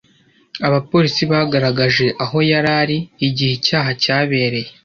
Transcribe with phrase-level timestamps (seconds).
[0.67, 4.69] Abapolisi bagaragaje aho yari ari igihe icyaha cyabereye.